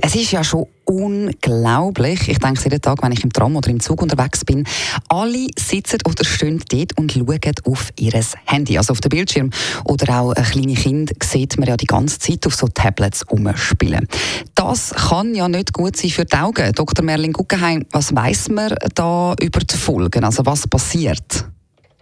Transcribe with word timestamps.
Es 0.00 0.14
ist 0.14 0.32
ja 0.32 0.44
schon 0.44 0.66
unglaublich. 0.84 2.28
Ich 2.28 2.38
denke 2.38 2.62
jeden 2.64 2.80
Tag, 2.80 3.02
wenn 3.02 3.12
ich 3.12 3.24
im 3.24 3.32
Tram 3.32 3.56
oder 3.56 3.70
im 3.70 3.80
Zug 3.80 4.02
unterwegs 4.02 4.44
bin, 4.44 4.64
alle 5.08 5.48
sitzen 5.58 5.98
oder 6.06 6.24
stehen 6.24 6.62
dort 6.68 6.98
und 6.98 7.12
schauen 7.12 7.54
auf 7.64 7.90
ihr 7.98 8.12
Handy, 8.44 8.78
also 8.78 8.92
auf 8.92 9.00
den 9.00 9.08
Bildschirm. 9.08 9.50
Oder 9.84 10.20
auch 10.20 10.32
ein 10.32 10.44
kleines 10.44 10.80
Kind 10.80 11.12
sieht 11.22 11.58
man 11.58 11.68
ja 11.68 11.76
die 11.76 11.86
ganze 11.86 12.18
Zeit 12.18 12.46
auf 12.46 12.54
so 12.54 12.68
Tablets 12.68 13.22
umspielen. 13.24 14.06
Das 14.54 14.94
kann 14.94 15.34
ja 15.34 15.48
nicht 15.48 15.72
gut 15.72 15.96
sein 15.96 16.10
für 16.10 16.24
die 16.24 16.36
Augen. 16.36 16.72
Dr. 16.72 17.04
Merlin 17.04 17.32
Guggenheim, 17.32 17.84
was 17.90 18.14
weiß 18.14 18.50
man 18.50 18.74
da 18.94 19.34
über 19.40 19.60
die 19.60 19.76
Folgen? 19.76 20.24
Also 20.24 20.44
was 20.46 20.66
passiert? 20.66 21.46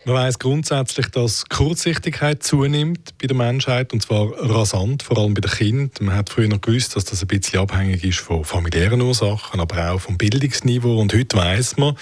Man 0.07 0.17
weiß 0.17 0.39
grundsätzlich, 0.39 1.07
dass 1.07 1.47
Kurzsichtigkeit 1.47 2.43
zunimmt 2.43 3.17
bei 3.17 3.27
der 3.27 3.37
Menschheit 3.37 3.95
und 3.95 4.03
zwar 4.03 4.33
rasant, 4.39 5.03
vor 5.03 5.17
allem 5.17 5.33
bei 5.33 5.41
den 5.41 5.51
Kindern. 5.51 6.07
Man 6.07 6.15
hat 6.15 6.29
früher 6.29 6.47
noch 6.47 6.61
gewusst, 6.61 6.95
dass 6.95 7.07
das 7.07 7.23
ein 7.23 7.29
bisschen 7.29 7.61
abhängig 7.61 8.05
ist 8.05 8.19
von 8.19 8.45
familiären 8.45 9.01
Ursachen, 9.01 9.61
aber 9.61 9.93
auch 9.93 10.01
vom 10.01 10.19
Bildungsniveau. 10.19 11.01
Und 11.01 11.15
heute 11.15 11.39
weiß 11.39 11.79
man, 11.79 11.97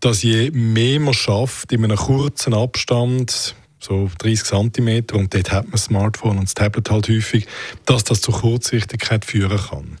dass 0.00 0.22
je 0.22 0.50
mehr 0.50 0.98
man 0.98 1.12
schafft 1.12 1.72
in 1.72 1.84
einem 1.84 1.98
kurzen 1.98 2.54
Abstand, 2.54 3.54
so 3.80 4.10
30 4.16 4.44
cm, 4.44 5.04
und 5.12 5.34
dort 5.34 5.52
hat 5.52 5.64
man 5.64 5.72
das 5.72 5.84
Smartphone 5.84 6.38
und 6.38 6.44
das 6.44 6.54
Tablet 6.54 6.90
halt 6.90 7.10
häufig, 7.10 7.46
dass 7.84 8.02
das 8.04 8.22
zu 8.22 8.32
Kurzsichtigkeit 8.32 9.26
führen 9.26 9.58
kann. 9.58 9.98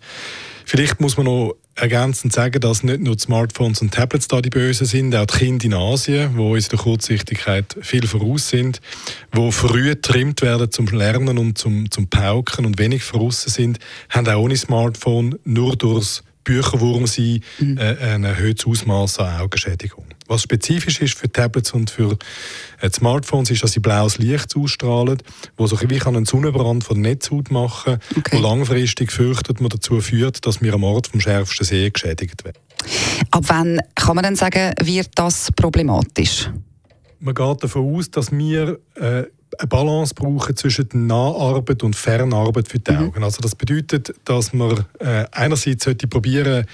Vielleicht 0.64 1.02
muss 1.02 1.18
man 1.18 1.26
noch 1.26 1.54
ergänzend 1.76 2.32
sagen, 2.32 2.60
dass 2.60 2.82
nicht 2.82 3.00
nur 3.00 3.16
die 3.16 3.22
Smartphones 3.22 3.82
und 3.82 3.92
Tablets 3.92 4.28
da 4.28 4.40
die 4.40 4.50
Bösen 4.50 4.86
sind, 4.86 5.14
auch 5.14 5.26
die 5.26 5.38
Kinder 5.38 5.66
in 5.66 5.74
Asien, 5.74 6.36
wo 6.36 6.56
der 6.56 6.78
Kurzsichtigkeit 6.78 7.76
viel 7.82 8.06
voraus 8.06 8.48
sind, 8.48 8.80
wo 9.32 9.50
früh 9.50 9.84
getrimmt 9.84 10.42
werden 10.42 10.70
zum 10.70 10.86
Lernen 10.86 11.38
und 11.38 11.58
zum, 11.58 11.90
zum 11.90 12.08
Pauken 12.08 12.64
und 12.64 12.78
wenig 12.78 13.04
voraus 13.04 13.42
sind, 13.42 13.78
haben 14.08 14.26
auch 14.26 14.40
ohne 14.40 14.56
Smartphone 14.56 15.38
nur 15.44 15.76
durchs 15.76 16.24
Bücherwurm 16.44 17.06
sein 17.06 17.40
mhm. 17.58 17.76
äh, 17.76 17.96
ein 17.98 18.24
erhöhtes 18.24 18.66
Ausmaß 18.66 19.18
an 19.18 19.40
Augenschädigung. 19.40 20.06
Was 20.28 20.42
spezifisch 20.42 21.00
ist 21.00 21.14
für 21.14 21.30
Tablets 21.30 21.72
und 21.72 21.90
für 21.90 22.16
äh, 22.80 22.90
Smartphones, 22.90 23.50
ist, 23.50 23.62
dass 23.62 23.72
sie 23.72 23.80
blaues 23.80 24.18
Licht 24.18 24.56
ausstrahlen, 24.56 25.18
wo 25.56 25.66
so 25.66 25.78
wie 25.80 26.00
einen 26.00 26.24
Sonnenbrand 26.24 26.84
von 26.84 27.02
der 27.02 27.12
Netzhaut 27.12 27.50
machen, 27.50 27.98
okay. 28.16 28.36
wo 28.36 28.40
langfristig 28.40 29.12
fürchtet 29.12 29.60
man 29.60 29.70
dazu 29.70 30.00
führt, 30.00 30.46
dass 30.46 30.60
wir 30.60 30.74
am 30.74 30.84
Ort 30.84 31.08
vom 31.08 31.20
schärfsten 31.20 31.64
See 31.64 31.88
geschädigt 31.90 32.44
werden. 32.44 32.58
Ab 33.30 33.44
wann 33.46 33.80
kann 33.94 34.16
man 34.16 34.24
dann 34.24 34.36
sagen, 34.36 34.72
wird 34.82 35.10
das 35.14 35.50
problematisch? 35.52 36.50
Man 37.18 37.34
geht 37.34 37.62
davon 37.62 37.94
aus, 37.96 38.10
dass 38.10 38.30
wir 38.30 38.78
äh, 38.94 39.24
eine 39.58 39.68
Balance 39.68 40.14
brauchen 40.14 40.56
zwischen 40.56 40.88
Naharbeit 41.06 41.82
und 41.82 41.96
Fernarbeit 41.96 42.68
für 42.68 42.78
die 42.78 42.92
mhm. 42.92 43.08
Augen. 43.08 43.24
Also 43.24 43.40
das 43.40 43.54
bedeutet, 43.54 44.14
dass 44.24 44.52
man 44.52 44.84
äh, 44.98 45.24
einerseits 45.32 45.84
sollte 45.84 46.06
probieren, 46.08 46.66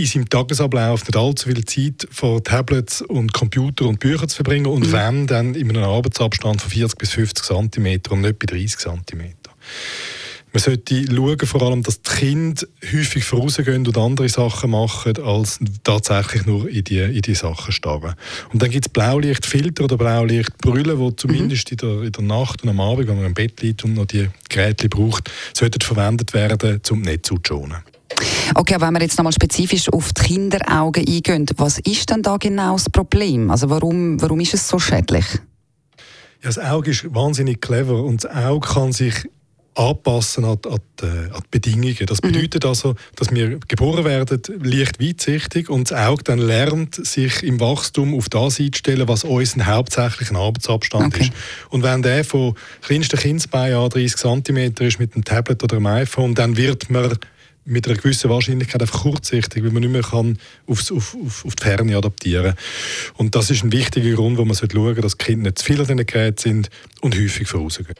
in 0.00 0.06
seinem 0.06 0.28
Tagesablauf 0.28 1.02
nicht 1.02 1.16
allzu 1.16 1.48
viel 1.48 1.64
Zeit 1.64 2.08
vor 2.10 2.42
Tablets 2.42 3.02
und 3.02 3.32
Computer 3.32 3.86
und 3.86 4.00
Büchern 4.00 4.28
zu 4.28 4.36
verbringen 4.36 4.66
und 4.66 4.88
mhm. 4.88 4.92
wenn, 4.92 5.26
dann 5.26 5.54
in 5.54 5.68
einem 5.70 5.84
Arbeitsabstand 5.84 6.60
von 6.62 6.70
40 6.70 6.98
bis 6.98 7.10
50 7.10 7.44
cm 7.44 8.00
und 8.10 8.22
nicht 8.22 8.38
bei 8.38 8.46
30 8.46 8.78
cm. 8.78 9.34
Man 10.52 10.60
sollte 10.60 11.04
schauen, 11.06 11.38
vor 11.46 11.62
allem, 11.62 11.82
dass 11.84 12.02
die 12.02 12.10
Kinder 12.10 12.66
häufig 12.92 13.22
vorausgehen 13.22 13.86
und 13.86 13.96
andere 13.96 14.28
Sachen 14.28 14.70
machen, 14.70 15.16
als 15.22 15.60
tatsächlich 15.84 16.44
nur 16.44 16.68
in 16.68 16.82
die, 16.82 16.98
in 16.98 17.22
die 17.22 17.36
Sachen 17.36 17.70
starren. 17.70 18.14
Und 18.52 18.60
dann 18.60 18.70
gibt 18.70 18.86
es 18.86 18.92
Blaulichtfilter 18.92 19.84
oder 19.84 19.96
Blaulichtbrüllen, 19.96 20.98
die 20.98 21.16
zumindest 21.16 21.70
mhm. 21.70 21.72
in, 21.72 21.76
der, 21.76 22.02
in 22.06 22.12
der 22.12 22.22
Nacht 22.24 22.64
und 22.64 22.68
am 22.68 22.80
Abend, 22.80 23.06
wenn 23.06 23.16
man 23.16 23.26
im 23.26 23.34
Bett 23.34 23.62
liegt 23.62 23.84
und 23.84 23.94
noch 23.94 24.06
die 24.06 24.28
Geräte 24.48 24.88
braucht, 24.88 25.30
sollten 25.54 25.80
verwendet 25.80 26.34
werden, 26.34 26.80
um 26.90 27.02
nicht 27.02 27.26
zu 27.26 27.38
schonen. 27.46 27.76
Okay, 28.54 28.74
aber 28.74 28.86
wenn 28.88 28.94
wir 28.94 29.02
jetzt 29.02 29.16
nochmal 29.18 29.32
spezifisch 29.32 29.88
auf 29.92 30.12
die 30.12 30.22
Kinderaugen 30.22 31.06
eingehen, 31.06 31.46
was 31.56 31.78
ist 31.78 32.10
denn 32.10 32.22
da 32.22 32.36
genau 32.36 32.72
das 32.72 32.90
Problem? 32.90 33.50
Also 33.50 33.70
warum, 33.70 34.20
warum 34.20 34.40
ist 34.40 34.54
es 34.54 34.68
so 34.68 34.78
schädlich? 34.78 35.24
Ja, 36.42 36.48
das 36.48 36.58
Auge 36.58 36.90
ist 36.90 37.14
wahnsinnig 37.14 37.60
clever 37.60 38.02
und 38.02 38.24
das 38.24 38.34
Auge 38.34 38.68
kann 38.68 38.92
sich 38.92 39.14
anpassen 39.74 40.44
an, 40.44 40.58
an, 40.68 40.78
die, 41.00 41.06
an 41.06 41.42
die 41.44 41.48
Bedingungen. 41.50 42.06
Das 42.06 42.22
mhm. 42.22 42.32
bedeutet 42.32 42.64
also, 42.64 42.96
dass 43.16 43.30
wir 43.30 43.58
geboren 43.68 44.04
werden 44.04 44.40
leicht 44.62 45.00
weitsichtig 45.00 45.68
und 45.68 45.90
das 45.90 45.98
Auge 45.98 46.24
dann 46.24 46.38
lernt, 46.38 46.94
sich 47.06 47.42
im 47.42 47.60
Wachstum 47.60 48.14
auf 48.16 48.28
das 48.28 48.58
einzustellen, 48.58 49.06
was 49.06 49.24
unser 49.24 49.66
hauptsächlicher 49.66 50.36
Arbeitsabstand 50.36 51.14
okay. 51.14 51.24
ist. 51.24 51.32
Und 51.70 51.82
wenn 51.82 52.02
der 52.02 52.24
von 52.24 52.54
kleinsten 52.82 53.18
Kindsbein 53.18 53.74
an 53.74 53.88
30 53.90 54.16
cm 54.16 54.74
ist 54.80 54.98
mit 54.98 55.14
einem 55.14 55.24
Tablet 55.24 55.62
oder 55.62 55.76
einem 55.76 55.86
iPhone, 55.86 56.34
dann 56.34 56.56
wird 56.56 56.90
man 56.90 57.16
mit 57.64 57.86
einer 57.86 57.96
gewissen 57.96 58.30
Wahrscheinlichkeit 58.30 58.80
einfach 58.80 59.02
kurzsichtig, 59.02 59.62
weil 59.62 59.70
man 59.70 59.82
nicht 59.82 59.92
mehr 59.92 60.02
kann 60.02 60.38
aufs, 60.66 60.90
auf, 60.90 61.16
auf, 61.24 61.44
auf 61.44 61.56
die 61.56 61.62
Ferne 61.62 61.96
adaptieren 61.96 62.54
kann. 62.54 63.16
Und 63.16 63.34
das 63.34 63.50
ist 63.50 63.62
ein 63.62 63.72
wichtiger 63.72 64.14
Grund, 64.16 64.38
wo 64.38 64.44
man 64.44 64.56
schauen 64.56 64.70
sollte, 64.70 65.00
dass 65.00 65.18
Kinder 65.18 65.50
nicht 65.50 65.58
zu 65.58 65.64
viel 65.64 65.80
an 65.80 65.86
diesen 65.86 66.06
Geräten 66.06 66.38
sind 66.38 66.70
und 67.00 67.16
häufig 67.16 67.48
vorausgehen. 67.48 67.94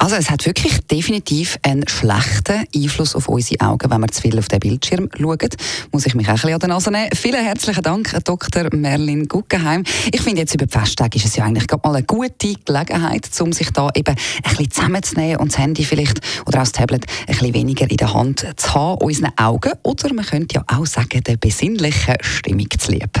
Also 0.00 0.16
es 0.16 0.30
hat 0.30 0.46
wirklich 0.46 0.78
definitiv 0.90 1.58
einen 1.62 1.86
schlechten 1.86 2.64
Einfluss 2.74 3.14
auf 3.14 3.28
unsere 3.28 3.60
Augen, 3.66 3.90
wenn 3.90 4.00
wir 4.00 4.08
zu 4.08 4.22
viel 4.22 4.38
auf 4.38 4.48
den 4.48 4.58
Bildschirm 4.58 5.10
schauen. 5.14 5.50
Muss 5.92 6.06
ich 6.06 6.14
mich 6.14 6.26
auch 6.26 6.30
ein 6.30 6.34
bisschen 6.36 6.54
an 6.54 6.60
den 6.60 6.70
Nase 6.70 6.90
nehmen. 6.90 7.10
Vielen 7.14 7.44
herzlichen 7.44 7.82
Dank, 7.82 8.16
Dr. 8.24 8.74
Merlin 8.74 9.28
Guggenheim. 9.28 9.84
Ich 10.10 10.22
finde 10.22 10.40
jetzt 10.40 10.54
über 10.54 10.64
die 10.64 10.72
Festtage 10.72 11.18
ist 11.18 11.26
es 11.26 11.36
ja 11.36 11.44
eigentlich 11.44 11.66
gerade 11.66 11.86
mal 11.86 11.96
eine 11.96 12.06
gute 12.06 12.54
Gelegenheit, 12.64 13.28
um 13.42 13.52
sich 13.52 13.70
da 13.72 13.90
eben 13.94 14.14
ein 14.14 14.42
bisschen 14.42 14.70
zusammenzunehmen 14.70 15.36
und 15.36 15.52
das 15.52 15.58
Handy 15.58 15.84
vielleicht 15.84 16.20
oder 16.46 16.60
auch 16.60 16.62
das 16.62 16.72
Tablet 16.72 17.04
ein 17.04 17.26
bisschen 17.26 17.52
weniger 17.52 17.90
in 17.90 17.98
der 17.98 18.14
Hand 18.14 18.46
zu 18.56 18.74
haben, 18.74 19.02
unseren 19.02 19.36
Augen 19.36 19.72
oder 19.82 20.14
man 20.14 20.24
könnte 20.24 20.54
ja 20.54 20.64
auch 20.66 20.86
sagen, 20.86 21.22
der 21.22 21.36
besinnlichen 21.36 22.14
Stimmung 22.22 22.70
zu 22.78 22.90
lieb. 22.90 23.20